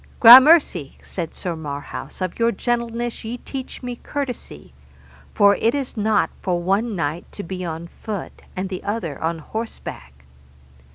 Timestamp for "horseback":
9.37-10.25